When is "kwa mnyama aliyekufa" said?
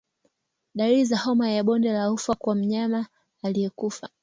2.35-4.09